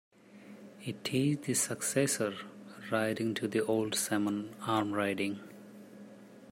[0.83, 2.33] It is the successor
[2.91, 5.41] riding to the old Salmon Arm riding.